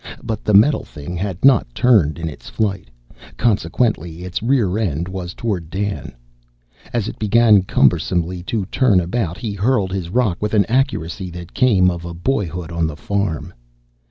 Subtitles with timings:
[0.23, 2.87] But the metal thing had not turned in its flight:
[3.37, 6.13] consequently its rear end was toward Dan.
[6.91, 11.53] As it began cumberously to turn about, he hurled his rock with an accuracy that
[11.53, 13.53] came of a boyhood on the farm.